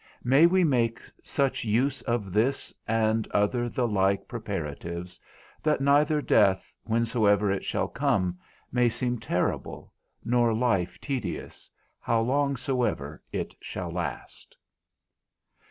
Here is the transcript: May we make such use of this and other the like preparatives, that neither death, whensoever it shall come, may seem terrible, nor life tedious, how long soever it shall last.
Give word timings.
May 0.23 0.47
we 0.47 0.63
make 0.63 0.99
such 1.21 1.63
use 1.63 2.01
of 2.01 2.33
this 2.33 2.73
and 2.87 3.27
other 3.27 3.69
the 3.69 3.87
like 3.87 4.27
preparatives, 4.27 5.19
that 5.61 5.79
neither 5.79 6.23
death, 6.23 6.73
whensoever 6.89 7.51
it 7.51 7.63
shall 7.63 7.87
come, 7.87 8.39
may 8.71 8.89
seem 8.89 9.19
terrible, 9.19 9.93
nor 10.25 10.55
life 10.55 10.99
tedious, 10.99 11.69
how 11.99 12.19
long 12.21 12.57
soever 12.57 13.21
it 13.31 13.53
shall 13.61 13.91
last. 13.91 14.57